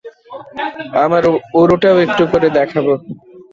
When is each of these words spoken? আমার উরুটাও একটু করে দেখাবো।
আমার 1.03 1.23
উরুটাও 1.59 1.97
একটু 2.05 2.23
করে 2.31 2.47
দেখাবো। 2.57 2.93